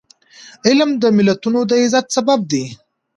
[0.67, 2.65] علم د ملتونو د عزت سبب دی.